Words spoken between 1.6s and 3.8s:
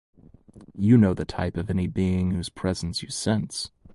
any being whose presence you sense.